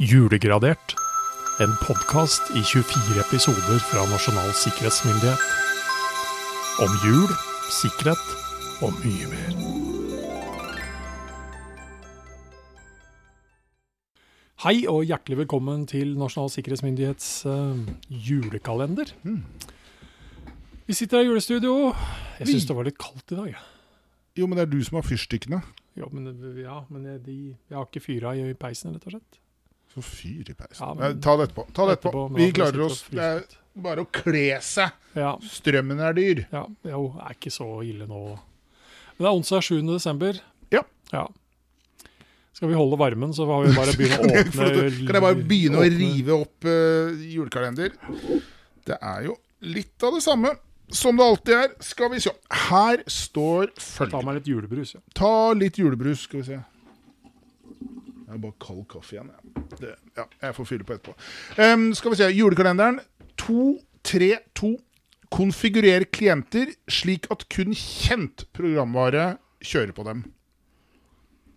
Julegradert. 0.00 0.94
En 1.60 1.72
podkast 1.84 2.48
i 2.56 2.62
24 2.64 3.20
episoder 3.20 3.80
fra 3.84 4.06
Nasjonal 4.08 4.54
sikkerhetsmyndighet. 4.56 5.42
Om 6.80 6.94
jul, 7.04 7.34
sikkerhet 7.68 8.22
og 8.80 8.96
mye 9.02 9.28
mer. 9.28 9.58
Hei 14.64 14.86
og 14.88 15.04
hjertelig 15.04 15.42
velkommen 15.42 15.84
til 15.90 16.16
Nasjonal 16.16 16.48
sikkerhetsmyndighets 16.54 17.28
uh, 17.44 17.76
julekalender. 18.08 19.12
Vi 20.88 20.96
sitter 20.96 21.20
her 21.20 21.28
i 21.28 21.30
julestudio. 21.34 21.76
Jeg 22.40 22.48
syns 22.54 22.66
det 22.70 22.80
var 22.80 22.88
litt 22.88 23.00
kaldt 23.02 23.36
i 23.36 23.40
dag. 23.42 23.52
Ja. 23.58 23.62
Jo, 24.40 24.48
men 24.48 24.56
det 24.56 24.64
er 24.64 24.72
du 24.72 24.80
som 24.80 24.96
har 24.96 25.04
fyrstikkene. 25.04 25.60
Ja, 26.00 26.08
men, 26.08 26.32
ja, 26.56 26.80
men 26.88 27.04
jeg, 27.04 27.24
de, 27.28 27.38
jeg 27.68 27.76
har 27.76 27.84
ikke 27.84 28.06
fyra 28.08 28.32
i 28.40 28.54
peisen, 28.56 28.96
rett 28.96 29.04
og 29.10 29.18
slett. 29.18 29.42
Så 29.92 30.02
fyr 30.04 30.50
i 30.50 30.54
peisen. 30.54 30.80
Ja, 30.80 30.94
men- 30.94 31.20
ta 31.20 31.36
det 31.36 31.50
etterpå. 31.50 31.66
Ta 31.74 31.86
det 31.86 31.98
etterpå. 31.98 32.26
Etterpå, 32.28 32.36
Vi 32.36 32.52
klarer 32.52 32.80
oss. 32.86 33.02
Det 33.10 33.20
er 33.20 33.42
bare 33.74 34.04
å 34.04 34.08
kle 34.10 34.60
seg. 34.60 34.90
Ja, 35.14 35.36
Strømmen 35.44 36.00
er 36.00 36.14
dyr. 36.16 36.46
ja, 36.50 36.66
jo, 36.88 37.02
det 37.16 37.26
er 37.26 37.34
ikke 37.36 37.52
så 37.52 37.68
ille 37.84 38.06
nå. 38.08 38.22
Men 39.18 39.18
det 39.18 39.28
er 39.28 39.36
onsdag 39.36 39.62
7. 39.62 39.86
desember. 39.92 40.40
Ja. 40.72 40.82
ja. 41.12 41.26
Skal 42.52 42.68
vi 42.68 42.74
holde 42.74 42.96
varmen, 42.96 43.32
så 43.34 43.46
har 43.46 43.66
vi 43.66 43.76
bare 43.76 43.92
begynne 43.98 44.18
å 44.18 44.40
åpne 44.40 45.06
Kan 45.06 45.16
jeg 45.18 45.22
bare 45.22 45.44
begynne 45.44 45.80
å 45.82 45.86
rive 45.88 46.36
opp 46.36 46.64
uh, 46.64 47.12
julekalender? 47.12 47.92
Det 48.86 48.98
er 48.98 49.24
jo 49.28 49.36
litt 49.60 50.02
av 50.02 50.16
det 50.16 50.22
samme 50.24 50.54
som 50.92 51.16
det 51.16 51.24
alltid 51.24 51.54
er. 51.56 51.70
Skal 51.84 52.10
vi 52.12 52.20
se. 52.20 52.32
Her 52.68 53.02
står 53.08 53.70
Ta 54.08 54.20
meg 54.24 54.40
litt 54.40 54.50
julebrus. 54.52 54.94
Ja. 54.96 55.00
Ta 55.16 55.52
litt 55.56 55.78
julebrus, 55.80 56.26
skal 56.26 56.42
vi 56.42 56.46
se. 56.50 56.60
Det 58.32 58.38
er 58.38 58.44
bare 58.46 58.64
kald 58.64 58.84
kaffe 58.88 59.12
igjen. 59.12 59.28
Ja. 59.28 59.62
Det, 59.76 59.88
ja, 60.16 60.24
jeg 60.40 60.54
får 60.56 60.68
fylle 60.70 60.86
på 60.88 60.94
etterpå. 60.94 61.12
Um, 61.60 61.90
skal 61.92 62.14
vi 62.14 62.18
se. 62.22 62.28
Julekalenderen 62.32 63.02
232. 63.42 64.70
Konfigurer 65.32 66.06
klienter 66.12 66.72
slik 66.92 67.28
at 67.32 67.44
kun 67.52 67.76
kjent 67.76 68.46
programvare 68.56 69.34
kjører 69.64 69.92
på 69.96 70.06
dem. 70.08 70.24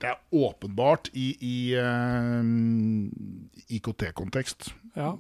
Det 0.04 0.12
er 0.12 0.20
åpenbart 0.36 1.08
i, 1.16 1.30
i 1.40 1.56
uh, 1.80 2.44
IKT-kontekst. 3.72 4.74
Ja. 4.96 5.14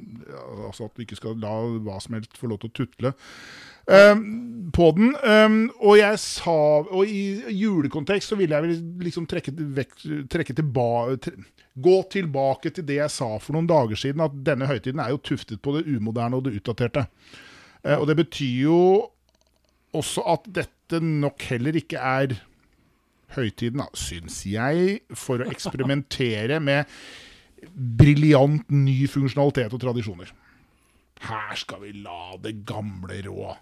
Altså 0.67 0.87
at 0.87 0.95
du 0.95 1.03
ikke 1.03 1.17
skal 1.19 1.39
la 1.41 1.53
hva 1.83 1.97
som 2.03 2.15
helst 2.15 2.37
få 2.39 2.47
lov 2.47 2.61
til 2.61 2.71
å 2.71 2.75
tutle 2.77 3.11
um, 3.91 4.21
på 4.75 4.87
den. 4.95 5.11
Um, 5.19 5.57
og 5.83 5.97
jeg 5.99 6.21
sa 6.23 6.55
Og 6.85 7.11
i 7.11 7.55
julekontekst 7.59 8.31
så 8.31 8.37
ville 8.39 8.55
jeg 8.55 8.65
vel 8.65 9.03
liksom 9.03 9.27
trekke, 9.29 9.51
vekk, 9.81 9.97
trekke 10.31 10.55
tilbake 10.55 11.19
tre, 11.27 11.35
Gå 11.75 11.97
tilbake 12.07 12.71
til 12.71 12.85
det 12.87 13.01
jeg 13.01 13.11
sa 13.11 13.33
for 13.43 13.51
noen 13.51 13.67
dager 13.67 13.99
siden, 13.99 14.21
at 14.23 14.35
denne 14.47 14.69
høytiden 14.69 15.01
er 15.03 15.09
jo 15.11 15.19
tuftet 15.19 15.59
på 15.59 15.73
det 15.75 15.81
umoderne 15.89 16.37
og 16.37 16.45
det 16.45 16.53
utdaterte. 16.61 17.03
Uh, 17.83 17.97
og 17.97 18.07
det 18.07 18.15
betyr 18.21 18.61
jo 18.69 18.79
også 19.95 20.23
at 20.37 20.47
dette 20.55 21.01
nok 21.03 21.43
heller 21.49 21.75
ikke 21.75 21.99
er 21.99 22.37
høytiden, 23.35 23.83
da, 23.83 23.89
syns 23.97 24.39
jeg, 24.47 25.01
for 25.11 25.43
å 25.43 25.49
eksperimentere 25.53 26.61
med 26.63 26.87
briljant 27.73 28.69
ny 28.73 29.05
funksjonalitet 29.11 29.73
og 29.75 29.81
tradisjoner. 29.81 30.31
Her 31.25 31.55
skal 31.57 31.81
vi 31.85 31.93
la 32.03 32.35
det 32.43 32.57
gamle 32.67 33.21
rå. 33.25 33.53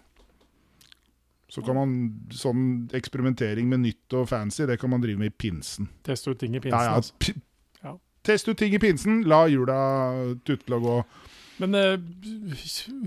Så 1.54 1.62
kan 1.62 1.76
man, 1.78 1.90
sånn 2.34 2.62
eksperimentering 2.96 3.68
med 3.70 3.84
nytt 3.84 4.16
og 4.18 4.26
fancy, 4.32 4.64
det 4.66 4.80
kan 4.82 4.90
man 4.90 5.04
drive 5.04 5.20
med 5.20 5.30
i 5.30 5.36
pinsen. 5.44 5.86
Teste 6.06 6.32
ut 6.32 6.40
ting 6.40 6.56
i 6.56 6.62
pinsen. 6.62 6.80
Ja, 6.80 6.96
ja, 6.96 6.96
Altså. 6.98 7.36
Ja. 7.84 7.94
Test 8.26 8.48
ut 8.50 8.58
ting 8.58 8.74
i 8.74 8.80
pinsen, 8.82 9.22
la 9.30 9.44
jula 9.52 9.78
tutle 10.42 10.80
og 10.80 10.88
gå. 10.88 10.96
Men 11.62 11.76
eh, 11.78 11.94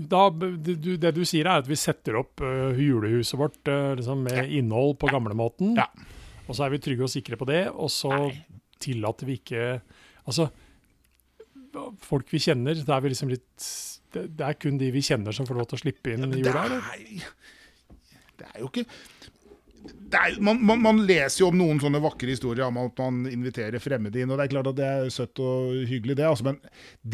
da, 0.08 0.22
det, 0.32 0.78
du, 0.80 0.94
det 0.96 1.12
du 1.18 1.24
sier, 1.28 1.44
er 1.44 1.60
at 1.60 1.68
vi 1.68 1.76
setter 1.76 2.16
opp 2.22 2.40
eh, 2.40 2.78
julehuset 2.80 3.36
vårt 3.36 3.68
eh, 3.68 3.90
liksom 3.98 4.24
med 4.24 4.48
innhold 4.48 4.96
på 5.02 5.10
gamlemåten. 5.12 5.76
Ja. 5.76 5.90
Og 6.48 6.56
så 6.56 6.64
er 6.64 6.72
vi 6.72 6.80
trygge 6.80 7.04
og 7.04 7.12
sikre 7.12 7.36
på 7.36 7.48
det, 7.50 7.66
og 7.68 7.92
så 7.92 8.30
tillater 8.80 9.28
vi 9.28 9.40
ikke 9.42 9.64
Altså, 10.28 10.50
folk 12.04 12.32
vi 12.34 12.40
kjenner, 12.42 12.78
det 12.78 12.94
er 12.94 13.04
vi 13.04 13.12
liksom 13.14 13.32
litt 13.32 13.68
det, 14.14 14.26
det 14.38 14.44
er 14.46 14.56
kun 14.56 14.78
de 14.80 14.88
vi 14.94 15.02
kjenner 15.04 15.34
som 15.36 15.44
får 15.48 15.58
lov 15.60 15.66
til 15.68 15.76
å 15.78 15.82
slippe 15.82 16.14
inn 16.14 16.24
i 16.24 16.30
Det 16.38 16.44
jula? 16.46 16.62
eller? 16.64 16.92
er, 16.94 17.26
det 18.38 18.46
er 18.54 18.62
jo 18.62 18.70
ikke 18.70 18.86
er, 20.18 20.34
man, 20.42 20.58
man, 20.64 20.80
man 20.82 20.98
leser 21.06 21.42
jo 21.42 21.48
om 21.52 21.58
noen 21.58 21.78
sånne 21.80 22.00
vakre 22.02 22.32
historier 22.32 22.66
om 22.66 22.78
at 22.80 22.98
man 23.00 23.20
inviterer 23.30 23.80
fremmede 23.82 24.20
inn. 24.20 24.30
og 24.32 24.40
Det 24.40 24.46
er 24.46 24.52
klart 24.52 24.70
at 24.72 24.78
det 24.78 24.88
er 24.88 25.12
søtt 25.12 25.40
og 25.44 25.76
hyggelig, 25.88 26.16
det. 26.18 26.26
Altså, 26.28 26.46
men 26.48 26.58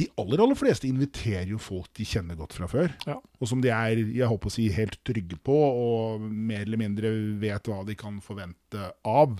de 0.00 0.06
aller 0.20 0.42
aller 0.44 0.58
fleste 0.58 0.88
inviterer 0.88 1.50
jo 1.52 1.60
folk 1.62 1.91
de 1.98 2.06
kjenner 2.08 2.38
godt 2.38 2.56
fra 2.56 2.69
før. 2.70 2.94
Ja. 3.08 3.19
Og 3.38 3.50
som 3.50 3.62
de 3.64 3.70
er 3.75 4.00
jeg 4.00 4.31
håper 4.31 4.50
å 4.50 4.54
si, 4.54 4.69
helt 4.75 4.96
trygge 5.06 5.38
på, 5.44 5.54
og 5.54 6.25
mer 6.25 6.64
eller 6.64 6.81
mindre 6.81 7.12
vet 7.42 7.70
hva 7.70 7.82
de 7.86 7.98
kan 7.98 8.19
forvente 8.25 8.88
av. 9.06 9.36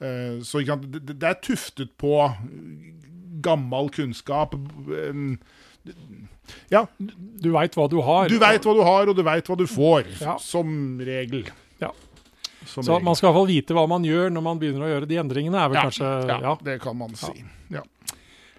Eh, 0.00 0.40
Så 0.46 0.64
det, 0.64 1.04
det 1.12 1.30
er 1.30 1.42
tuftet 1.44 1.94
på 2.00 2.16
gammel 3.44 3.90
kunnskap. 3.94 4.54
Ja, 6.72 6.84
Du 7.40 7.50
veit 7.54 7.74
hva 7.76 7.86
du 7.90 7.98
har. 8.04 8.28
du 8.28 8.38
veit 8.40 8.64
hva 8.64 8.74
du 8.76 8.82
har, 8.84 9.08
og 9.10 9.16
du 9.16 9.22
veit 9.24 9.46
hva 9.48 9.56
du 9.58 9.66
får. 9.68 10.08
Ja. 10.20 10.36
Som 10.42 10.98
regel. 11.00 11.46
Ja. 11.80 11.90
Som 12.66 12.82
Så 12.84 12.94
regel. 12.94 13.04
man 13.04 13.16
skal 13.18 13.28
i 13.28 13.32
hvert 13.32 13.40
fall 13.40 13.50
vite 13.52 13.76
hva 13.76 13.86
man 13.90 14.04
gjør 14.04 14.30
når 14.32 14.44
man 14.46 14.60
begynner 14.60 14.86
å 14.86 14.92
gjøre 14.92 15.08
de 15.10 15.18
endringene. 15.20 15.60
er 15.60 15.68
vel 15.72 15.78
ja, 15.80 15.84
kanskje... 15.88 16.12
ja, 16.28 16.38
Ja. 16.48 16.54
det 16.64 16.78
kan 16.84 16.96
man 17.00 17.14
si. 17.20 17.44
Ja. 17.72 17.82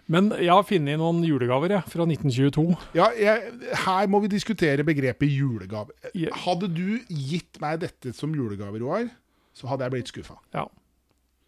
Men 0.07 0.29
jeg 0.37 0.51
har 0.53 0.61
funnet 0.69 0.99
noen 1.01 1.23
julegaver 1.25 1.71
jeg, 1.73 1.83
fra 1.89 2.05
1922. 2.05 2.75
Ja, 2.93 3.07
jeg, 3.17 3.53
her 3.87 4.07
må 4.13 4.19
vi 4.21 4.29
diskutere 4.35 4.85
begrepet 4.85 5.31
julegave. 5.33 5.95
Hadde 6.45 6.69
du 6.69 6.99
gitt 7.09 7.57
meg 7.63 7.79
dette 7.81 8.13
som 8.13 8.33
julegave, 8.37 8.77
Roar, 8.83 9.07
så 9.55 9.65
hadde 9.71 9.87
jeg 9.87 9.95
blitt 9.95 10.11
skuffa. 10.13 10.37
Ja. 10.53 10.67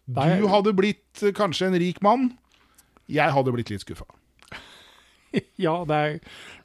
Du 0.08 0.48
hadde 0.50 0.72
blitt 0.74 1.22
eh, 1.22 1.30
kanskje 1.36 1.68
en 1.68 1.78
rik 1.78 2.00
mann. 2.02 2.32
Jeg 3.08 3.34
hadde 3.34 3.54
blitt 3.54 3.72
litt 3.74 3.86
skuffa. 3.86 4.08
Ja, 5.60 5.82
det 5.84 5.96
er, 5.96 6.14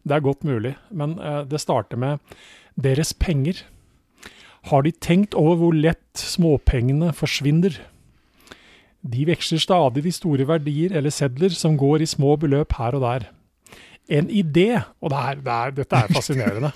det 0.07 0.15
er 0.15 0.23
godt 0.23 0.45
mulig, 0.47 0.77
men 0.87 1.17
uh, 1.19 1.41
det 1.43 1.59
starter 1.59 1.99
med 1.99 2.21
deres 2.79 3.11
penger. 3.11 3.59
Har 4.69 4.85
de 4.85 4.93
tenkt 4.95 5.35
over 5.35 5.59
hvor 5.59 5.75
lett 5.75 6.15
småpengene 6.15 7.11
forsvinner? 7.17 7.75
De 9.03 9.25
veksler 9.27 9.59
stadig 9.59 10.05
de 10.05 10.13
store 10.15 10.47
verdier 10.47 10.95
eller 10.95 11.11
sedler 11.11 11.51
som 11.51 11.75
går 11.79 12.05
i 12.05 12.09
små 12.13 12.37
beløp 12.39 12.77
her 12.79 12.95
og 12.95 13.03
der. 13.03 13.27
En 14.07 14.29
idé, 14.31 14.79
og 15.03 15.11
det 15.11 15.19
er, 15.19 15.43
det 15.43 15.53
er, 15.53 15.75
dette 15.81 15.99
er 15.99 16.13
fascinerende. 16.17 16.71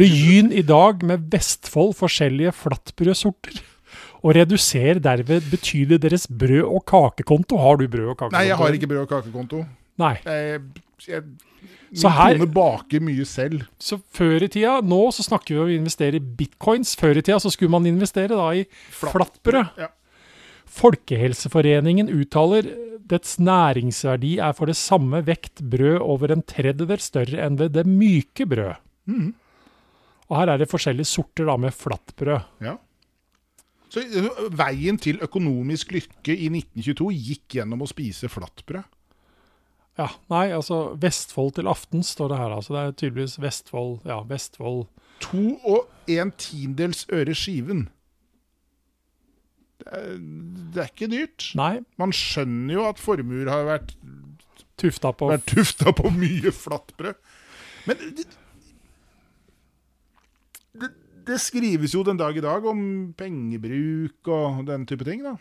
Begynn 0.00 0.48
i 0.52 0.64
dag 0.64 1.04
med 1.04 1.28
Vestfold 1.32 1.92
forskjellige 2.00 2.56
flatbrødsorter. 2.56 3.60
Og 4.24 4.34
reduserer 4.34 4.98
derved 5.02 5.50
betydelig 5.50 6.00
deres 6.02 6.26
brød- 6.26 6.64
og 6.70 6.84
kakekonto. 6.86 7.56
Har 7.58 7.76
du 7.76 7.86
brød- 7.88 8.10
og 8.10 8.16
kakekonto? 8.18 8.36
Nei, 8.38 8.46
jeg 8.48 8.56
har 8.56 8.68
ikke 8.72 8.86
brød- 8.88 9.02
og 9.04 9.08
kakekonto. 9.08 9.66
Nei. 9.98 10.14
Jeg, 10.24 10.60
jeg, 11.08 11.22
min 11.22 12.00
Så 12.00 12.08
her- 12.10 12.38
kone 12.38 12.52
baker 12.52 13.00
mye 13.00 13.24
selv. 13.24 13.62
Så 13.78 14.00
før 14.12 14.42
i 14.42 14.48
tida, 14.48 14.80
nå 14.82 15.02
så 15.12 15.22
snakker 15.22 15.54
vi 15.54 15.60
om 15.60 15.68
å 15.68 15.76
investere 15.80 16.16
i 16.16 16.18
bitcoins. 16.20 16.96
Før 16.96 17.16
i 17.16 17.22
tida 17.22 17.38
så 17.38 17.50
skulle 17.52 17.70
man 17.70 17.86
investere 17.86 18.28
da 18.28 18.48
i 18.52 18.64
flatbrød. 18.90 19.70
Ja. 19.78 19.88
Folkehelseforeningen 20.66 22.08
uttaler 22.10 22.66
dets 23.06 23.36
næringsverdi 23.38 24.36
er 24.42 24.52
for 24.56 24.66
det 24.66 24.76
samme 24.76 25.20
vekt 25.26 25.62
brød 25.62 26.00
over 26.02 26.32
en 26.34 26.42
tredjedel 26.42 26.98
større 27.00 27.44
enn 27.46 27.56
ved 27.60 27.72
det 27.76 27.86
myke 27.86 28.46
brød. 28.50 28.76
Mhm. 29.06 29.34
Og 30.28 30.36
her 30.40 30.48
er 30.50 30.58
det 30.58 30.68
forskjellige 30.68 31.06
sorter 31.06 31.46
da 31.46 31.56
med 31.56 31.70
flatbrød. 31.72 32.42
Ja. 32.60 32.76
Så 33.92 34.02
eh, 34.02 34.28
veien 34.58 34.98
til 35.00 35.20
økonomisk 35.24 35.94
lykke 35.94 36.34
i 36.34 36.50
1922 36.50 37.10
gikk 37.14 37.58
gjennom 37.60 37.84
å 37.84 37.90
spise 37.90 38.30
flatbrød. 38.32 38.86
Ja, 39.96 40.10
nei, 40.28 40.50
altså 40.52 40.90
Vestfold 41.00 41.54
til 41.56 41.70
aften 41.72 42.02
står 42.04 42.32
det 42.32 42.40
her, 42.42 42.52
altså. 42.58 42.74
Det 42.74 42.80
er 42.82 42.96
tydeligvis 43.00 43.38
Vestfold, 43.40 44.00
ja, 44.04 44.20
Vestfold. 44.28 44.84
To 45.24 45.44
og 45.64 46.10
en 46.12 46.32
tiendedels 46.36 47.06
øre 47.16 47.32
skiven. 47.36 47.86
Det 49.80 49.88
er, 49.92 50.18
det 50.74 50.82
er 50.82 50.90
ikke 50.92 51.08
dyrt. 51.12 51.48
Nei, 51.56 51.80
Man 51.96 52.12
skjønner 52.12 52.76
jo 52.76 52.84
at 52.90 53.00
formuer 53.00 53.48
har 53.48 53.64
vært, 53.70 53.96
tufta 54.76 55.14
på 55.16 55.30
vært 55.32 55.48
tufta 55.48 55.94
på 55.96 56.12
mye 56.12 56.52
flatbrød. 56.52 57.16
Men 57.88 58.02
det, 58.18 58.26
det, 60.76 60.92
det 61.26 61.40
skrives 61.42 61.92
jo 61.94 62.02
den 62.06 62.16
dag 62.20 62.36
i 62.38 62.42
dag 62.44 62.64
om 62.70 62.80
pengebruk 63.18 64.28
og 64.32 64.64
den 64.68 64.86
type 64.86 65.04
ting, 65.06 65.22
da. 65.26 65.36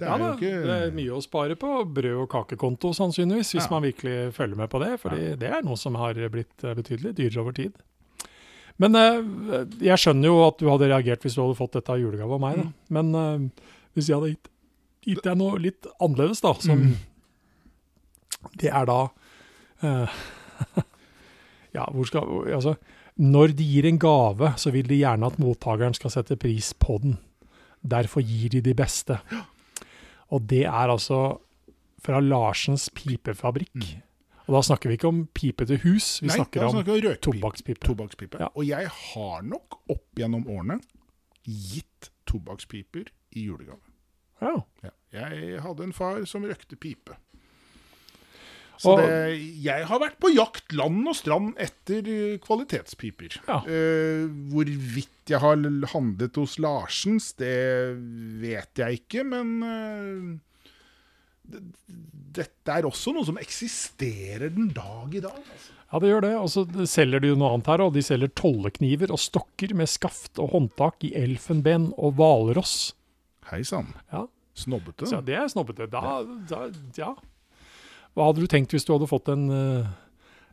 Det 0.00 0.06
Ja 0.08 0.14
er 0.14 0.18
da, 0.22 0.28
ikke 0.32 0.50
det 0.64 0.76
er 0.86 0.94
mye 0.96 1.12
å 1.12 1.20
spare 1.20 1.56
på 1.60 1.70
brød- 1.92 2.22
og 2.22 2.28
kakekonto, 2.32 2.94
sannsynligvis, 2.96 3.50
hvis 3.52 3.66
Ja. 3.66 3.70
man 3.74 3.82
virkelig 3.84 4.32
følger 4.32 4.56
med 4.56 4.70
på 4.72 4.78
det. 4.80 4.94
fordi 5.00 5.36
det 5.38 5.50
er 5.50 5.62
noe 5.62 5.76
som 5.76 5.94
har 6.00 6.14
blitt 6.32 6.64
eh, 6.64 6.72
betydelig 6.74 7.14
dyrere 7.18 7.42
over 7.42 7.52
tid. 7.52 7.72
Men 8.78 8.94
eh, 8.96 9.66
jeg 9.84 9.98
skjønner 10.00 10.24
jo 10.30 10.38
at 10.46 10.56
du 10.58 10.70
hadde 10.70 10.88
reagert 10.88 11.20
hvis 11.22 11.34
du 11.36 11.42
hadde 11.42 11.58
fått 11.58 11.72
dette 11.76 11.90
av 11.92 11.98
julegave 12.00 12.32
av 12.32 12.40
meg. 12.40 12.56
Da. 12.56 12.62
Mm. 12.62 12.72
Men 12.88 13.14
eh, 13.14 13.66
hvis 13.94 14.08
jeg 14.08 14.16
hadde 14.16 14.30
gitt, 14.32 14.48
gitt 15.04 15.22
deg 15.24 15.36
noe 15.36 15.58
litt 15.60 15.86
annerledes, 16.00 16.40
da, 16.40 16.54
som 16.54 16.78
Mm. 16.80 16.96
det 18.56 18.70
er 18.72 18.86
da 18.86 19.00
eh, 19.82 20.08
Ja, 21.76 21.84
hvor 21.92 22.06
skal 22.08 22.24
Altså, 22.56 22.76
når 23.20 23.52
de 23.56 23.66
gir 23.68 23.86
en 23.88 23.98
gave, 24.00 24.52
så 24.56 24.72
vil 24.72 24.88
de 24.88 25.00
gjerne 25.02 25.28
at 25.28 25.38
mottakeren 25.42 25.96
skal 25.96 26.12
sette 26.14 26.38
pris 26.40 26.72
på 26.80 26.96
den. 27.02 27.18
Derfor 27.80 28.24
gir 28.24 28.52
de 28.54 28.62
de 28.64 28.74
beste. 28.76 29.18
Og 30.32 30.46
det 30.48 30.64
er 30.64 30.92
altså 30.92 31.38
fra 32.00 32.20
Larsens 32.24 32.88
pipefabrikk. 32.96 33.84
Og 34.48 34.56
da 34.56 34.62
snakker 34.66 34.90
vi 34.90 34.96
ikke 34.98 35.10
om 35.10 35.20
pipe 35.36 35.66
til 35.68 35.78
hus, 35.84 36.16
vi 36.22 36.30
Nei, 36.30 36.38
snakker 36.40 36.64
om 36.66 36.78
snakker 36.80 37.18
tobakkspipe. 37.22 37.84
Tobakkspipe. 37.86 38.40
Ja. 38.40 38.48
Og 38.56 38.66
jeg 38.66 38.88
har 38.88 39.44
nok 39.46 39.78
opp 39.92 40.18
gjennom 40.18 40.48
årene 40.50 40.80
gitt 41.44 42.10
tobakkspiper 42.26 43.12
i 43.36 43.46
julegave. 43.46 43.82
Ja. 44.40 44.56
Ja. 44.82 44.94
Jeg 45.12 45.60
hadde 45.62 45.84
en 45.84 45.94
far 45.94 46.24
som 46.26 46.46
røkte 46.48 46.78
pipe. 46.80 47.14
Så 48.80 48.94
det, 48.96 49.08
jeg 49.60 49.84
har 49.90 50.00
vært 50.00 50.16
på 50.22 50.30
jakt 50.32 50.72
land 50.72 51.04
og 51.10 51.16
strand 51.18 51.50
etter 51.60 52.06
eh, 52.08 52.36
kvalitetspiper. 52.40 53.36
Ja. 53.44 53.58
Eh, 53.68 54.24
hvorvidt 54.52 55.28
jeg 55.30 55.42
har 55.42 55.60
handlet 55.92 56.38
hos 56.40 56.56
Larsens, 56.62 57.34
det 57.38 57.52
vet 58.40 58.80
jeg 58.80 59.02
ikke, 59.02 59.26
men 59.28 59.52
eh, 59.68 61.60
dette 62.40 62.78
er 62.78 62.88
også 62.88 63.12
noe 63.14 63.26
som 63.28 63.38
eksisterer 63.42 64.48
den 64.54 64.72
dag 64.74 65.12
i 65.12 65.22
dag. 65.24 65.36
Altså. 65.44 65.76
Ja, 65.90 65.98
det 65.98 66.10
gjør 66.12 66.24
det. 66.24 66.34
Og 66.38 66.50
så 66.52 66.64
selger 66.88 67.22
de 67.22 67.32
jo 67.32 67.38
noe 67.38 67.52
annet 67.56 67.70
her, 67.72 67.82
og 67.84 67.94
de 67.96 68.02
selger 68.06 68.30
tollekniver 68.38 69.12
og 69.12 69.20
stokker 69.20 69.74
med 69.76 69.90
skaft 69.90 70.38
og 70.40 70.52
håndtak 70.54 71.02
i 71.08 71.12
elfenben 71.18 71.90
og 71.98 72.14
hvalross. 72.20 72.92
Hei 73.50 73.64
sann. 73.66 73.90
Ja, 74.14 74.24
Snobbete. 74.54 75.08
så 75.10 75.20
det 75.24 75.36
er 75.40 75.48
snobbete. 75.50 75.88
Da, 75.90 76.20
da, 76.50 76.68
ja. 76.98 77.14
Hva 78.14 78.28
hadde 78.28 78.44
du 78.44 78.50
tenkt 78.50 78.74
hvis 78.74 78.86
du 78.86 78.94
hadde 78.94 79.08
fått 79.10 79.30
en, 79.32 79.48
eh, 79.54 79.90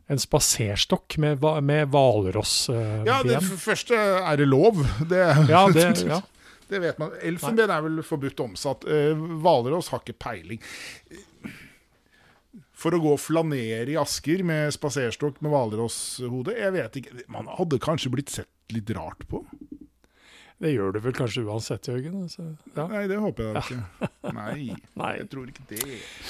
en 0.08 0.22
spaserstokk 0.22 1.18
med, 1.22 1.44
med 1.66 1.92
hvalrossben? 1.92 3.06
Ja, 3.08 3.20
det 3.26 3.40
første 3.60 3.98
er 3.98 4.40
det 4.40 4.48
lov. 4.48 4.82
Det, 5.10 5.22
ja, 5.50 5.64
det, 5.74 5.88
ja. 6.12 6.20
det 6.70 6.82
vet 6.84 7.00
man. 7.02 7.14
Elfenben 7.22 7.72
er 7.74 7.84
vel 7.86 8.02
forbudt 8.06 8.44
omsatt. 8.44 8.86
Eh, 8.88 9.14
Hvalross 9.42 9.90
har 9.94 10.04
ikke 10.04 10.18
peiling. 10.28 10.62
For 12.78 12.94
å 12.94 13.00
gå 13.02 13.16
og 13.16 13.18
flanere 13.18 13.90
i 13.90 13.98
Asker 13.98 14.44
med 14.46 14.70
spaserstokk 14.76 15.40
med 15.42 15.50
hvalrosshode, 15.50 16.54
jeg 16.54 16.74
vet 16.76 17.00
ikke. 17.00 17.24
Man 17.34 17.50
hadde 17.50 17.80
kanskje 17.82 18.12
blitt 18.14 18.30
sett 18.30 18.70
litt 18.70 18.90
rart 18.94 19.24
på. 19.30 19.42
Det 20.58 20.72
gjør 20.72 20.96
du 20.96 20.98
vel 21.04 21.14
kanskje 21.14 21.44
uansett, 21.46 21.86
Jørgen. 21.86 22.24
Så, 22.32 22.42
ja. 22.74 22.84
Nei, 22.90 23.04
det 23.06 23.18
håper 23.22 23.44
jeg 23.46 23.54
da 23.54 23.60
ikke. 23.62 24.08
Nei, 24.34 24.54
Nei. 25.00 25.10
jeg 25.20 25.28
tror 25.30 25.44
ikke 25.52 25.66
det. 25.70 25.78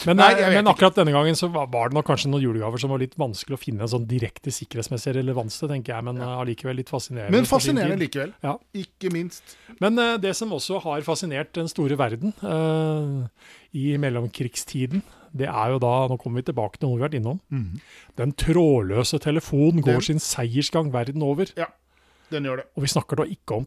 Men, 0.05 0.19
Nei, 0.21 0.27
eh, 0.37 0.51
men 0.53 0.69
akkurat 0.69 0.99
denne 1.01 1.15
gangen 1.17 1.39
så 1.39 1.49
var 1.49 1.71
det 1.89 1.97
nok 1.97 2.05
kanskje 2.11 2.29
noen 2.29 2.45
julegaver 2.45 2.83
som 2.83 2.93
var 2.93 3.01
litt 3.01 3.17
vanskelig 3.17 3.57
å 3.57 3.63
finne 3.63 3.87
en 3.87 3.93
sånn 3.95 4.05
direkte 4.11 4.53
sikkerhetsmessig 4.53 5.15
relevans 5.17 5.57
til, 5.57 5.73
tenker 5.73 5.95
jeg. 5.97 6.07
Men 6.11 6.21
allikevel 6.21 6.45
allikevel 6.59 6.77
litt 6.83 6.93
fascinerende. 6.93 7.33
Men 7.39 7.49
fascinerende 7.49 7.99
likevel. 8.05 8.35
Ja. 8.45 8.55
Ikke 8.77 9.13
minst. 9.17 9.57
Men 9.81 9.97
uh, 9.97 10.19
det 10.21 10.35
som 10.37 10.53
også 10.53 10.83
har 10.85 11.09
fascinert 11.09 11.55
den 11.57 11.73
store 11.73 11.97
verden 11.97 12.37
uh, 12.45 13.25
i 13.73 13.97
mellomkrigstiden, 13.97 15.03
det 15.39 15.49
er 15.49 15.75
jo 15.75 15.81
da 15.81 15.95
Nå 16.09 16.17
kommer 16.21 16.41
vi 16.41 16.49
tilbake 16.49 16.79
til 16.81 16.89
noe 16.89 16.97
vi 16.97 17.03
har 17.03 17.09
vært 17.09 17.19
innom. 17.23 17.41
Den 18.21 18.33
trådløse 18.37 19.21
telefonen 19.25 19.81
går 19.85 20.01
Den- 20.03 20.09
sin 20.13 20.25
seiersgang 20.25 20.93
verden 20.93 21.25
over. 21.25 21.49
Ja, 21.57 21.69
den 22.33 22.45
gjør 22.49 22.61
det. 22.63 22.69
Og 22.77 22.85
vi 22.85 22.93
snakker 22.93 23.17
da 23.25 23.29
ikke 23.29 23.63
om 23.63 23.67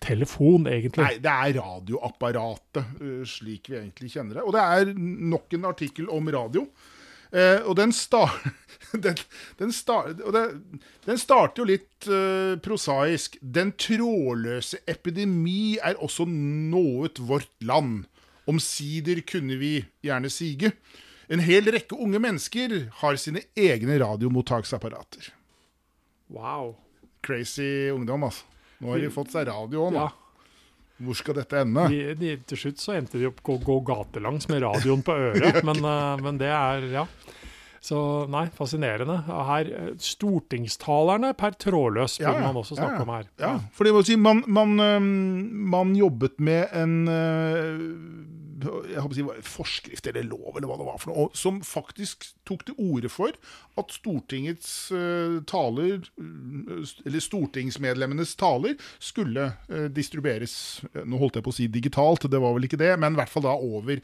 telefon, 0.00 0.66
egentlig. 0.70 1.04
Nei, 1.04 1.18
det 1.22 1.32
er 1.32 1.58
radioapparatet, 1.60 2.96
eh, 3.00 3.20
slik 3.28 3.70
vi 3.70 3.78
egentlig 3.80 4.12
kjenner 4.14 4.40
det. 4.40 4.46
Og 4.46 4.56
det 4.56 4.64
er 4.64 4.94
nok 4.96 5.56
en 5.56 5.68
artikkel 5.70 6.08
om 6.12 6.30
radio. 6.32 6.66
Eh, 7.30 7.60
og 7.62 7.76
den, 7.78 7.92
star 7.94 8.32
den, 9.04 9.18
den, 9.60 9.70
star 9.70 10.08
og 10.16 10.32
det, 10.34 10.44
den 11.04 11.20
starter 11.20 11.62
jo 11.62 11.68
litt 11.68 12.08
eh, 12.10 12.56
prosaisk. 12.62 13.38
Den 13.40 13.74
trådløse 13.78 14.82
epidemi 14.90 15.76
er 15.78 16.00
også 16.02 16.26
nået 16.26 17.22
vårt 17.22 17.52
land. 17.62 18.08
Omsider 18.50 19.22
kunne 19.28 19.60
vi 19.60 19.76
gjerne 20.02 20.32
sige. 20.32 20.72
En 21.30 21.42
hel 21.44 21.70
rekke 21.70 21.94
unge 21.94 22.18
mennesker 22.18 22.88
har 22.98 23.18
sine 23.20 23.44
egne 23.54 24.00
radiomottaksapparater. 24.02 25.30
Wow. 26.34 26.74
Crazy 27.22 27.90
ungdom, 27.94 28.24
altså. 28.26 28.46
Nå 28.80 28.90
har 28.94 28.98
de 29.04 29.10
fått 29.12 29.32
seg 29.34 29.46
radio 29.50 29.86
òg, 29.86 29.92
nå. 29.94 30.04
Ja, 30.06 30.10
Hvor 31.00 31.16
skal 31.16 31.34
dette 31.40 31.60
ende? 31.62 31.86
de, 31.92 32.00
de, 32.20 32.30
til 32.48 32.58
slutt 32.64 32.80
så 32.80 32.92
endte 32.96 33.18
de 33.20 33.28
opp 33.30 33.40
å 33.48 33.58
gå 33.64 33.76
gatelangs 33.88 34.48
med 34.52 34.62
radioen 34.64 35.02
på 35.04 35.12
øret, 35.16 35.62
men, 35.68 35.84
eh, 35.84 36.16
men 36.24 36.38
det 36.40 36.50
er 36.52 36.88
Ja. 36.92 37.06
Så 37.80 37.96
nei, 38.28 38.42
fascinerende. 38.52 39.14
Her, 39.24 39.64
eh, 39.72 39.92
Stortingstalerne 40.04 41.30
per 41.32 41.54
trådløs 41.56 42.18
burde 42.20 42.34
Ja, 42.36 42.42
man 42.44 42.58
også 42.60 42.76
snakke 42.76 42.98
Ja, 42.98 42.98
ja. 42.98 43.06
om 43.06 43.12
her. 43.14 43.24
Ja, 43.40 43.52
for 43.72 43.88
det 43.88 43.94
må 43.96 44.02
si, 44.04 44.16
man, 44.20 44.42
man, 44.46 44.74
man 45.72 45.94
jobbet 45.96 46.36
med 46.44 46.68
en 46.76 46.98
jeg 48.62 49.00
håper 49.02 49.14
å 49.14 49.18
si, 49.18 49.24
forskrift 49.50 50.06
eller 50.10 50.26
lov 50.28 50.56
eller 50.56 50.68
hva 50.70 50.78
det 50.80 50.86
var 50.88 50.98
for 51.02 51.12
noe, 51.12 51.26
og 51.28 51.36
som 51.38 51.60
faktisk 51.64 52.28
tok 52.48 52.64
til 52.68 52.76
orde 52.80 53.10
for 53.12 53.34
at 53.80 53.94
Stortingets 53.94 54.90
øh, 54.92 55.38
taler, 55.48 56.02
øh, 56.20 56.84
eller 57.06 57.22
stortingsmedlemmenes 57.24 58.34
taler, 58.40 58.74
skulle 58.98 59.52
øh, 59.70 59.86
distribueres 59.94 60.54
Nå 61.06 61.18
holdt 61.20 61.38
jeg 61.38 61.46
på 61.46 61.52
å 61.52 61.56
si 61.56 61.66
digitalt, 61.72 62.26
det 62.30 62.40
var 62.42 62.54
vel 62.56 62.66
ikke 62.68 62.78
det, 62.80 62.92
men 63.00 63.14
i 63.14 63.20
hvert 63.20 63.32
fall 63.32 63.44
da 63.46 63.52
over 63.54 64.00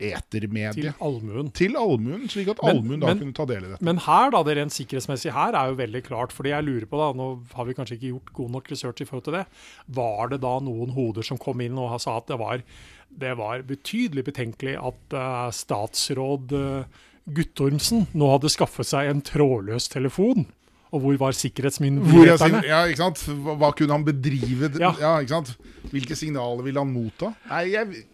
etermediet. 0.00 0.94
Til 0.94 1.04
allmuen. 1.04 1.50
Til 1.56 1.76
allmuen, 1.78 2.26
slik 2.30 2.50
at 2.54 2.62
allmuen 2.66 3.00
da 3.02 3.10
men- 3.10 3.22
kunne 3.22 3.36
ta 3.36 3.46
del 3.48 3.64
i 3.64 3.72
dette. 3.72 3.84
Men 3.84 4.00
her, 4.06 4.30
da, 4.34 4.42
det 4.46 4.56
rent 4.58 4.74
sikkerhetsmessig 4.74 5.32
her, 5.34 5.54
er 5.54 5.70
jo 5.70 5.78
veldig 5.80 6.02
klart. 6.06 6.32
fordi 6.32 6.50
jeg 6.50 6.64
lurer 6.64 6.86
på, 6.86 6.98
da, 7.00 7.12
nå 7.16 7.28
har 7.54 7.64
vi 7.66 7.74
kanskje 7.74 7.96
ikke 7.98 8.12
gjort 8.12 8.32
god 8.32 8.50
nok 8.50 8.70
research 8.70 9.00
i 9.00 9.04
forhold 9.08 9.24
til 9.24 9.38
det. 9.38 9.46
Var 9.88 10.28
det 10.28 10.40
da 10.44 10.58
noen 10.60 10.90
hoder 10.96 11.22
som 11.26 11.38
kom 11.38 11.60
inn 11.60 11.78
og 11.78 12.00
sa 12.00 12.16
at 12.18 12.26
det 12.30 12.38
var, 12.40 12.62
det 13.10 13.34
var 13.38 13.64
betydelig 13.66 14.24
betenkelig 14.30 14.76
at 14.78 15.16
eh, 15.16 15.48
statsråd 15.54 16.54
uh, 16.56 17.00
Guttormsen 17.30 18.06
nå 18.16 18.30
hadde 18.32 18.50
skaffet 18.52 18.88
seg 18.88 19.10
en 19.10 19.22
trådløs 19.26 19.90
telefon? 19.92 20.46
Og 20.90 21.04
hvor 21.04 21.18
var 21.20 21.36
sikkerhetsmyndighetene? 21.38 22.64
ja, 22.66 22.82
ikke 22.90 23.04
sant? 23.04 23.22
Hva, 23.44 23.54
hva 23.60 23.70
kunne 23.78 23.94
han 23.94 24.06
bedrive? 24.06 24.72
Ja. 24.80 24.90
Ja. 24.98 25.12
ikke 25.22 25.36
sant? 25.36 25.52
Hvilke 25.92 26.18
signaler 26.18 26.64
ville 26.66 26.82
han 26.82 26.90
motta? 26.90 27.32
Nei, 27.50 27.64
jeg, 27.74 28.04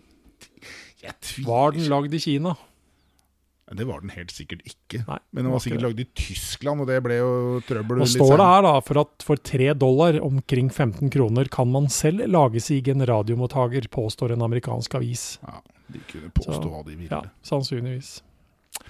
jeg 1.05 1.17
tviler 1.25 1.49
Var 1.49 1.77
den 1.79 1.89
lagd 1.93 2.17
i 2.17 2.21
Kina? 2.21 2.57
Det 3.75 3.83
var 3.89 3.99
den 4.05 4.13
helt 4.15 4.31
sikkert 4.31 4.61
ikke. 4.63 5.01
Nei, 5.09 5.19
Men 5.35 5.43
den 5.43 5.51
var 5.51 5.57
var 5.57 5.63
sikkert 5.65 5.81
ikke 5.81 5.89
lagd 5.89 6.03
i 6.05 6.07
Tyskland, 6.21 6.83
og 6.85 6.87
det 6.87 6.99
ble 7.03 7.17
jo 7.19 7.31
trøbbel. 7.67 8.03
Og 8.05 8.11
står 8.13 8.37
det 8.39 8.47
her 8.47 8.63
da, 8.63 8.75
for 8.87 9.01
at 9.03 9.25
for 9.27 9.43
tre 9.51 9.73
dollar, 9.75 10.19
omkring 10.23 10.69
15 10.71 11.11
kroner, 11.11 11.51
kan 11.51 11.73
man 11.73 11.89
selv 11.91 12.23
lage 12.31 12.63
seg 12.63 12.93
en 12.93 13.03
radiomottaker, 13.11 13.89
påstår 13.91 14.37
en 14.37 14.47
amerikansk 14.47 14.95
avis. 15.01 15.25
Ja, 15.43 15.59
De 15.91 16.05
kunne 16.13 16.31
påstå 16.31 16.61
Så, 16.61 16.71
hva 16.71 16.85
de 16.87 16.95
ville. 16.95 17.11
Ja, 17.11 17.25
sannsynligvis. 17.43 18.13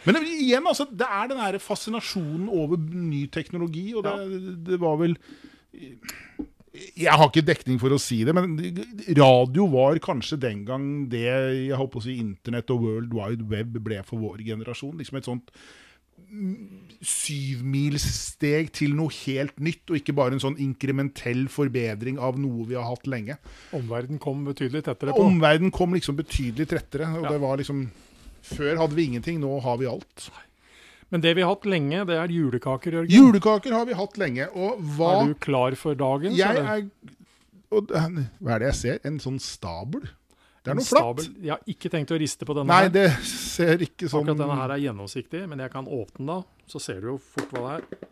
Men 0.04 0.20
igjen, 0.20 0.66
altså, 0.68 0.84
det 0.92 1.08
er 1.08 1.32
den 1.32 1.40
der 1.40 1.58
fascinasjonen 1.62 2.50
over 2.52 2.76
ny 2.76 3.24
teknologi, 3.32 3.94
og 3.96 4.04
det, 4.04 4.42
det 4.68 4.80
var 4.82 5.00
vel 5.00 5.16
Jeg 6.96 7.12
har 7.12 7.28
ikke 7.30 7.44
dekning 7.46 7.78
for 7.80 7.94
å 7.94 7.98
si 8.00 8.18
det, 8.26 8.34
men 8.36 8.56
radio 9.16 9.66
var 9.72 9.98
kanskje 10.04 10.38
den 10.42 10.64
gang 10.68 10.84
det 11.12 11.24
jeg 11.26 11.78
håper 11.78 12.00
å 12.00 12.04
si, 12.04 12.18
internett 12.22 12.70
og 12.74 12.84
World 12.84 13.12
Wide 13.16 13.48
Web 13.50 13.78
ble 13.86 14.02
for 14.06 14.20
vår 14.22 14.44
generasjon. 14.46 14.96
Liksom 15.00 15.20
et 15.20 15.28
sånt 15.28 15.52
syvmilssteg 17.06 18.70
til 18.74 18.94
noe 18.98 19.12
helt 19.24 19.58
nytt, 19.62 19.84
og 19.90 19.98
ikke 20.00 20.14
bare 20.16 20.36
en 20.36 20.42
sånn 20.42 20.58
inkrementell 20.62 21.46
forbedring 21.52 22.18
av 22.22 22.38
noe 22.40 22.66
vi 22.68 22.76
har 22.78 22.88
hatt 22.88 23.06
lenge. 23.10 23.36
Omverden 23.76 24.20
kom 24.22 24.44
betydelig 24.48 24.84
tettere 24.88 25.14
på. 25.16 25.26
Omverdenen 25.28 25.74
kom 25.74 25.94
liksom 25.96 26.18
betydelig 26.18 26.68
trettere, 26.72 27.08
og 27.16 27.24
Ja. 27.24 27.30
det 27.36 27.40
var 27.40 27.56
liksom 27.58 27.88
Før 28.46 28.76
hadde 28.78 28.94
vi 28.94 29.04
ingenting, 29.10 29.40
nå 29.40 29.60
har 29.60 29.76
vi 29.76 29.86
alt. 29.90 30.30
Men 31.14 31.22
det 31.22 31.36
vi 31.38 31.42
har 31.44 31.52
hatt 31.54 31.66
lenge, 31.70 32.00
det 32.08 32.16
er 32.18 32.32
julekaker, 32.34 32.96
Jørgen. 32.98 33.12
Julekaker 33.14 33.74
har 33.76 33.86
vi 33.86 33.94
hatt 33.94 34.16
lenge, 34.18 34.48
og 34.58 34.80
hva 34.96 35.10
Er 35.22 35.28
du 35.30 35.34
klar 35.38 35.76
for 35.78 35.94
dagen? 35.98 36.34
Jeg 36.34 36.56
er 36.62 36.88
og, 37.70 37.90
Hva 37.92 38.54
er 38.56 38.62
det 38.62 38.70
jeg 38.72 38.78
ser? 38.80 38.98
En 39.06 39.18
sånn 39.22 39.38
stabel? 39.42 40.08
Det 40.66 40.72
er 40.72 40.78
noe 40.80 40.86
flatt. 40.86 41.22
Jeg 41.38 41.52
har 41.52 41.62
ikke 41.70 41.90
tenkt 41.92 42.10
å 42.10 42.18
riste 42.18 42.46
på 42.48 42.54
denne 42.58 42.66
Nei, 42.74 42.88
det 42.90 43.06
ser 43.22 43.78
ikke 43.86 44.08
sånn 44.10 44.24
Akkurat 44.26 44.40
denne 44.42 44.58
her 44.58 44.74
er 44.74 44.82
gjennomsiktig, 44.82 45.44
men 45.46 45.62
jeg 45.62 45.70
kan 45.70 45.86
åpne 45.86 46.18
den 46.18 46.32
da, 46.32 46.40
så 46.66 46.82
ser 46.82 46.98
du 47.04 47.12
jo 47.12 47.16
fort 47.22 47.54
hva 47.54 47.62
det 47.62 47.76
er. 47.76 48.02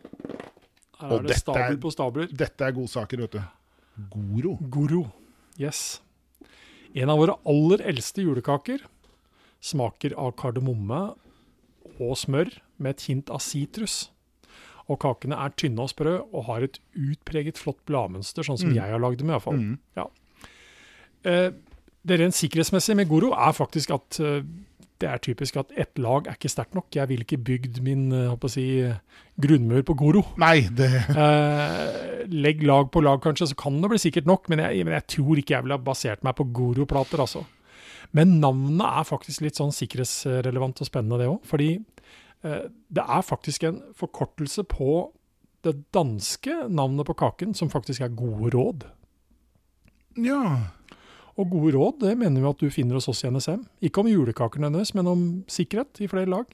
Her 1.01 1.11
Og 1.11 1.17
er 1.17 1.27
det 1.27 1.37
stabel 1.41 1.73
er- 1.75 1.81
på 1.83 1.91
stabler. 1.91 2.29
Dette 2.31 2.63
er 2.63 2.71
godsaker, 2.77 3.25
vet 3.25 3.35
du. 3.35 3.41
Goro. 4.13 4.55
Goro. 4.71 5.01
Yes. 5.59 5.99
En 6.95 7.11
av 7.11 7.19
våre 7.19 7.35
aller 7.45 7.83
eldste 7.91 8.23
julekaker 8.23 8.79
smaker 9.59 10.15
av 10.15 10.31
kardemomme 10.39 11.01
og 11.99 12.17
smør 12.17 12.51
med 12.77 12.95
et 12.95 13.05
hint 13.09 13.29
av 13.29 13.39
sitrus. 13.43 14.09
Og 14.89 14.99
kakene 15.01 15.37
er 15.41 15.53
tynne 15.57 15.81
og 15.81 15.89
sprø 15.89 16.19
og 16.31 16.43
har 16.45 16.61
et 16.67 16.77
utpreget 16.93 17.57
flott 17.57 17.79
bladmønster, 17.89 18.43
sånn 18.45 18.59
som 18.61 18.69
Mm. 18.69 18.75
jeg 18.75 18.91
har 18.91 18.99
lagd 19.01 19.17
dem 19.17 19.29
i 19.29 19.33
hvert 19.33 19.41
fall. 19.47 19.57
Mm. 19.57 19.79
Ja. 19.97 20.05
Eh, 21.25 21.49
det 22.05 22.19
rent 22.19 22.37
sikkerhetsmessige 22.37 22.95
med 22.99 23.09
Goro 23.09 23.31
er 23.33 23.51
faktisk 23.57 23.89
at 23.95 24.19
eh, 24.21 24.43
det 25.01 25.09
er 25.09 25.17
typisk 25.19 25.57
at 25.59 25.71
ett 25.75 25.97
lag 25.99 26.27
er 26.29 26.37
ikke 26.37 26.51
sterkt 26.53 26.75
nok. 26.77 26.85
Jeg 26.95 27.09
ville 27.09 27.25
ikke 27.25 27.41
bygd 27.43 27.81
min 27.83 28.11
eh, 28.13 28.47
si, 28.47 28.67
grunnmur 29.41 29.81
på 29.83 29.95
Goro. 29.97 30.21
Nei, 30.37 30.67
det 30.69 30.91
Eh, 31.15 32.27
legg 32.29 32.61
lag 32.63 32.91
på 32.93 33.01
lag, 33.03 33.19
kanskje, 33.21 33.49
så 33.51 33.55
kan 33.59 33.81
det 33.81 33.89
bli 33.91 33.97
sikkert 34.01 34.25
nok, 34.29 34.47
men 34.49 34.59
jeg, 34.59 34.85
men 34.85 34.93
jeg 34.93 35.07
tror 35.17 35.37
ikke 35.41 35.53
jeg 35.57 35.63
ville 35.65 35.77
basert 35.83 36.23
meg 36.23 36.35
på 36.37 36.45
Goro-plater, 36.53 37.19
altså. 37.25 37.43
Men 38.13 38.39
navnet 38.41 38.85
er 38.85 39.07
faktisk 39.07 39.43
litt 39.45 39.57
sånn 39.59 39.73
sikkerhetsrelevant 39.75 40.81
og 40.83 40.89
spennende, 40.89 41.19
det 41.21 41.29
òg. 41.31 41.39
Fordi 41.47 41.69
eh, 41.77 42.65
det 42.69 43.05
er 43.05 43.25
faktisk 43.25 43.65
en 43.67 43.81
forkortelse 43.97 44.65
på 44.69 45.07
det 45.65 45.77
danske 45.95 46.65
navnet 46.69 47.07
på 47.07 47.17
kaken, 47.17 47.55
som 47.57 47.71
faktisk 47.73 48.05
er 48.05 48.13
Gode 48.13 48.53
råd. 48.53 48.85
Ja. 50.21 50.43
Og 51.35 51.49
gode 51.51 51.73
råd 51.75 51.97
det 52.05 52.13
mener 52.19 52.39
vi 52.43 52.51
at 52.51 52.61
du 52.61 52.69
finner 52.71 52.99
hos 52.99 53.09
oss 53.11 53.25
i 53.25 53.31
NSM. 53.31 53.65
Ikke 53.83 54.03
om 54.03 54.11
julekaker 54.11 54.61
nødvendigvis, 54.61 54.93
men 54.95 55.09
om 55.11 55.25
sikkerhet 55.51 55.99
i 55.99 56.07
flere 56.11 56.31
lag. 56.31 56.53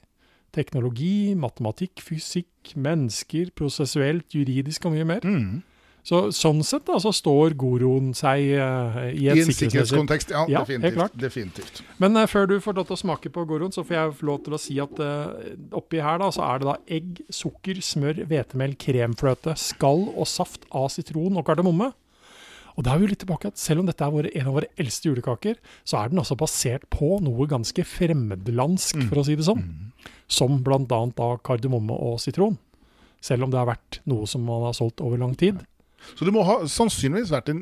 Teknologi, 0.55 1.35
matematikk, 1.37 2.01
fysikk, 2.03 2.73
mennesker, 2.75 3.53
prosessuelt, 3.55 4.33
juridisk 4.35 4.87
og 4.87 4.95
mye 4.95 5.07
mer. 5.07 5.27
Mm. 5.27 5.61
Så 6.03 6.23
Sånn 6.33 6.63
sett 6.65 6.87
da, 6.87 6.97
så 7.01 7.11
står 7.13 7.53
Goroen 7.61 8.09
seg 8.17 8.55
uh, 8.57 8.95
i 9.11 9.27
I 9.27 9.29
en 9.35 9.51
sikkerhetskontekst. 9.53 10.33
Ja, 10.33 10.47
Ja, 10.49 10.63
definitivt. 10.65 11.17
definitivt. 11.21 11.81
Men 12.01 12.17
uh, 12.17 12.25
før 12.29 12.49
du 12.49 12.55
får 12.63 12.79
lov 12.79 12.89
til 12.89 12.97
å 12.97 13.01
smake 13.03 13.31
på 13.33 13.45
Goroen, 13.45 13.73
så 13.75 13.85
får 13.85 13.97
jeg 13.97 14.27
lov 14.31 14.41
til 14.47 14.57
å 14.57 14.61
si 14.61 14.79
at 14.81 15.01
uh, 15.03 15.29
oppi 15.77 16.01
her 16.01 16.17
da, 16.23 16.31
så 16.33 16.45
er 16.47 16.61
det 16.63 16.69
da 16.71 16.77
egg, 16.97 17.21
sukker, 17.29 17.81
smør, 17.85 18.23
hvetemel, 18.31 18.73
kremfløte, 18.81 19.53
skall 19.61 20.07
og 20.15 20.25
saft 20.29 20.65
av 20.73 20.89
sitron 20.93 21.37
og 21.37 21.45
kardemomme. 21.45 21.91
Og 22.79 22.85
da 22.87 22.93
er 22.95 23.01
vi 23.01 23.05
jo 23.05 23.11
litt 23.11 23.21
tilbake 23.25 23.51
at 23.51 23.59
selv 23.59 23.83
om 23.83 23.87
dette 23.89 24.01
er 24.01 24.13
våre, 24.13 24.31
en 24.33 24.47
av 24.47 24.55
våre 24.57 24.69
eldste 24.79 25.09
julekaker, 25.09 25.57
så 25.85 25.99
er 25.99 26.09
den 26.09 26.21
altså 26.21 26.37
basert 26.39 26.85
på 26.89 27.17
noe 27.21 27.45
ganske 27.51 27.83
fremmedlandsk, 27.85 29.03
for 29.11 29.21
å 29.21 29.25
si 29.27 29.35
det 29.37 29.45
sånn. 29.45 29.65
Som 30.31 30.61
bl.a. 30.65 31.01
kardemomme 31.43 31.93
og 31.93 32.21
sitron. 32.23 32.55
Selv 33.21 33.45
om 33.45 33.51
det 33.53 33.59
har 33.59 33.67
vært 33.69 33.99
noe 34.09 34.25
som 34.25 34.41
man 34.47 34.63
har 34.65 34.73
solgt 34.73 35.03
over 35.03 35.19
lang 35.21 35.35
tid. 35.37 35.59
Så 36.15 36.25
det 36.27 36.33
må 36.35 36.43
ha 36.47 36.61
sannsynligvis 36.69 37.31
vært 37.33 37.51
en 37.53 37.61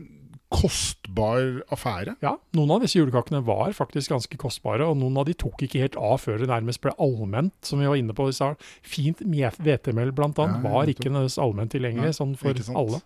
kostbar 0.50 1.60
affære. 1.70 2.16
Ja, 2.26 2.34
noen 2.58 2.72
av 2.74 2.82
disse 2.84 2.98
julekakene 2.98 3.42
var 3.46 3.70
faktisk 3.78 4.10
ganske 4.16 4.40
kostbare, 4.42 4.88
og 4.90 4.98
noen 4.98 5.20
av 5.22 5.28
de 5.30 5.36
tok 5.38 5.62
ikke 5.66 5.84
helt 5.84 5.98
av 6.02 6.18
før 6.24 6.42
det 6.42 6.50
nærmest 6.50 6.82
ble 6.82 6.94
allment, 6.98 7.54
som 7.66 7.82
vi 7.82 7.90
var 7.90 8.00
inne 8.00 8.16
på 8.18 8.26
i 8.32 8.36
stad. 8.36 8.58
Fint 8.82 9.22
hvetemel 9.62 10.10
annet 10.10 10.42
Ja, 10.42 10.50
var 10.66 10.90
ikke 10.90 11.12
nødvendigvis 11.12 11.38
allment 11.44 11.74
tilgjengelig 11.76 12.16
sånn 12.18 12.36
for 12.40 12.58
alle. 12.82 13.02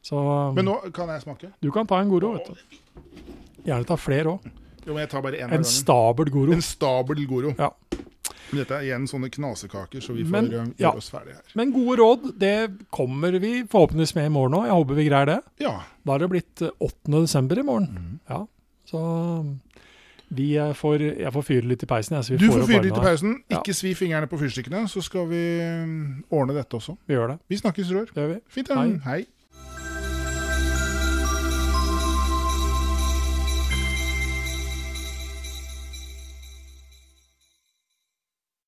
Så 0.00 0.16
Men 0.54 0.64
nå 0.70 0.78
kan 0.96 1.10
jeg 1.12 1.26
smake. 1.26 1.52
du 1.60 1.70
kan 1.74 1.86
ta 1.86 2.00
en 2.00 2.08
Goro, 2.08 2.32
vet 2.38 2.46
du. 2.46 2.54
Gjerne 3.66 3.84
ta 3.86 3.96
flere 4.00 4.38
òg. 4.38 4.46
Av 4.88 5.52
En 5.52 5.64
stabel 5.64 6.30
Goro. 6.32 6.52
En 6.52 6.62
stabel 6.64 7.26
Goro. 7.26 7.52
Ja. 7.58 7.68
Men 8.50 8.62
Dette 8.62 8.76
er 8.78 8.86
igjen 8.88 9.06
sånne 9.10 9.30
knasekaker, 9.32 10.02
så 10.02 10.14
vi 10.16 10.24
får 10.26 10.34
Men, 10.34 10.46
eh, 10.50 10.70
gjøre 10.74 10.82
ja. 10.82 10.92
oss 10.98 11.10
ferdig 11.12 11.36
her. 11.36 11.56
Men 11.58 11.72
gode 11.74 11.96
råd, 12.00 12.28
det 12.40 12.54
kommer 12.90 13.38
vi 13.42 13.52
forhåpentligvis 13.70 14.14
med 14.18 14.30
i 14.30 14.34
morgen 14.34 14.58
òg. 14.58 14.68
Jeg 14.68 14.78
håper 14.80 14.98
vi 14.98 15.08
greier 15.08 15.30
det. 15.30 15.40
Ja. 15.62 15.74
Da 16.06 16.16
er 16.16 16.24
det 16.24 16.30
blitt 16.34 16.62
eh, 16.66 16.74
8. 16.80 17.20
desember 17.20 17.62
i 17.62 17.66
morgen. 17.66 17.90
Mm. 17.94 18.14
Ja, 18.30 18.44
så 18.90 19.02
vi 20.30 20.52
eh, 20.58 20.72
får, 20.78 21.02
jeg 21.18 21.32
får 21.34 21.46
fyre 21.46 21.66
litt 21.70 21.82
i 21.82 21.90
peisen. 21.90 22.16
Jeg, 22.18 22.26
så 22.26 22.34
vi 22.34 22.38
Du 22.38 22.46
får 22.50 22.62
får 22.62 22.70
fyre 22.70 22.86
litt 22.86 22.98
i. 22.98 23.34
Ja. 23.50 23.58
Ikke 23.58 23.74
svi 23.74 23.94
fingrene 23.98 24.30
på 24.30 24.38
fyrstikkene, 24.38 24.84
så 24.90 25.02
skal 25.02 25.26
vi 25.30 25.42
mm, 25.58 26.00
ordne 26.30 26.54
dette 26.58 26.78
også. 26.78 26.94
Vi 27.06 27.18
gjør 27.18 27.34
det. 27.34 27.38
Vi 27.50 27.58
snakkes, 27.58 27.90
Rør. 27.94 28.10
Det 28.14 28.24
gjør 28.24 28.32
vi. 28.34 28.40
Fint. 28.54 28.74
Hei. 28.74 28.88
Hei. 29.06 29.20